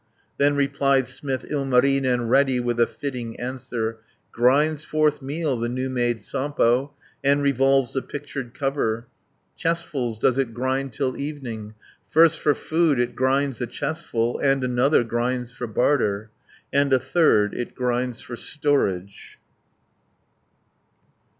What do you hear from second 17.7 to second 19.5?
grinds for storage."